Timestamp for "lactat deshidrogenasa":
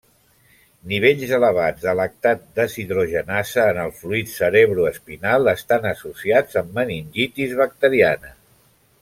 1.99-3.67